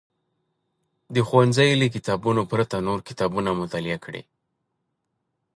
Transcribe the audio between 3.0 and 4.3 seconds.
کتابونه مطالعه کړي.